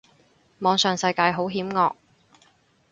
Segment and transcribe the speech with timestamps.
[0.57, 1.93] 網上世界好險惡